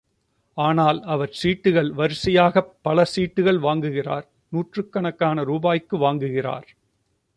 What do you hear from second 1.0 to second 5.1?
அவர் சீட்டுகள் வாரியாகப் பல சீட்டுகள் வாங்குகிறார் நூற்றுக்